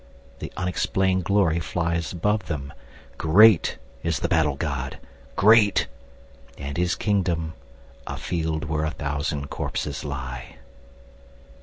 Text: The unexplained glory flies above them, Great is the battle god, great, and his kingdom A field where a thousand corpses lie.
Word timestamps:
The 0.39 0.51
unexplained 0.57 1.25
glory 1.25 1.59
flies 1.59 2.11
above 2.11 2.47
them, 2.47 2.73
Great 3.19 3.77
is 4.01 4.17
the 4.21 4.27
battle 4.27 4.55
god, 4.55 4.97
great, 5.35 5.85
and 6.57 6.75
his 6.75 6.95
kingdom 6.95 7.53
A 8.07 8.17
field 8.17 8.65
where 8.65 8.83
a 8.83 8.89
thousand 8.89 9.51
corpses 9.51 10.03
lie. 10.03 10.55